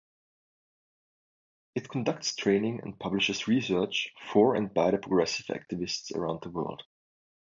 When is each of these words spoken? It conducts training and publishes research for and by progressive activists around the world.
It 1.75 1.87
conducts 1.87 2.33
training 2.35 2.79
and 2.81 2.97
publishes 2.99 3.47
research 3.47 4.11
for 4.19 4.55
and 4.55 4.73
by 4.73 4.89
progressive 4.97 5.45
activists 5.45 6.11
around 6.15 6.41
the 6.41 6.49
world. 6.49 6.81